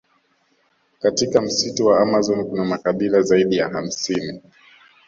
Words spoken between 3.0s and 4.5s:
zaidi ya hamsini